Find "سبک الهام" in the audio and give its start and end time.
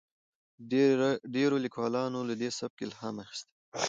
2.59-3.15